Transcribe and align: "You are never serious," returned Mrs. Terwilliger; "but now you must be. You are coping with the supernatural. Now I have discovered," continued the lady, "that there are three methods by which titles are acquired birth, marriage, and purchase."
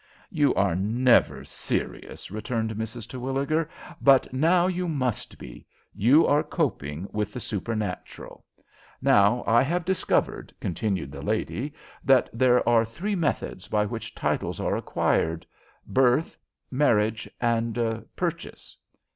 "You 0.31 0.55
are 0.55 0.75
never 0.75 1.45
serious," 1.45 2.31
returned 2.31 2.71
Mrs. 2.71 3.07
Terwilliger; 3.07 3.69
"but 4.01 4.33
now 4.33 4.65
you 4.65 4.87
must 4.87 5.37
be. 5.37 5.67
You 5.93 6.25
are 6.25 6.41
coping 6.41 7.07
with 7.11 7.33
the 7.33 7.39
supernatural. 7.39 8.43
Now 8.99 9.43
I 9.45 9.61
have 9.61 9.85
discovered," 9.85 10.51
continued 10.59 11.11
the 11.11 11.21
lady, 11.21 11.75
"that 12.03 12.31
there 12.33 12.67
are 12.67 12.83
three 12.83 13.15
methods 13.15 13.67
by 13.67 13.85
which 13.85 14.15
titles 14.15 14.59
are 14.59 14.75
acquired 14.75 15.45
birth, 15.85 16.35
marriage, 16.71 17.29
and 17.39 18.03
purchase." 18.15 18.75